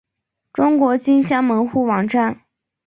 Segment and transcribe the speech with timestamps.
[0.51, 2.41] 中国金乡门户网站